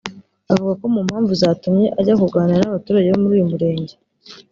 [0.51, 3.93] avuga ko mu mpamvu zatumye ajya kuganira n’abaturage bo muri uyu murenge